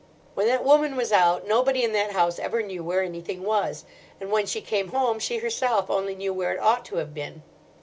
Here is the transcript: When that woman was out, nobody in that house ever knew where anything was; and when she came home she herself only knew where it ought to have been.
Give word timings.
When 0.33 0.47
that 0.47 0.63
woman 0.65 0.95
was 0.95 1.11
out, 1.11 1.45
nobody 1.47 1.83
in 1.83 1.91
that 1.91 2.13
house 2.13 2.39
ever 2.39 2.63
knew 2.63 2.83
where 2.83 3.03
anything 3.03 3.43
was; 3.43 3.85
and 4.19 4.31
when 4.31 4.47
she 4.47 4.59
came 4.59 4.87
home 4.87 5.19
she 5.19 5.37
herself 5.37 5.91
only 5.91 6.15
knew 6.15 6.33
where 6.33 6.51
it 6.55 6.59
ought 6.59 6.85
to 6.85 6.95
have 6.95 7.13
been. 7.13 7.43